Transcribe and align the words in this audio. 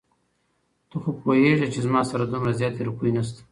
ته 0.89 0.95
خو 1.01 1.09
پوهېږې 1.21 1.67
چې 1.73 1.79
زما 1.85 2.01
سره 2.11 2.23
دومره 2.25 2.51
زياتې 2.59 2.81
روپۍ 2.89 3.09
نشته. 3.17 3.41